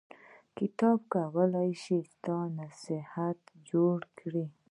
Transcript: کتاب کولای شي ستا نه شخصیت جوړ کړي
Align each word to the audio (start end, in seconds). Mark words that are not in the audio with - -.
کتاب 0.57 0.97
کولای 1.13 1.71
شي 1.83 1.97
ستا 2.11 2.37
نه 2.57 2.67
شخصیت 2.83 3.39
جوړ 3.69 3.97
کړي 4.19 4.45